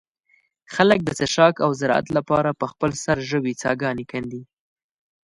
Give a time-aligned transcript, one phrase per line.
[0.73, 4.43] خلک د څښاک او زراعت له پاره په خپل سر ژوې څاګانې کندي.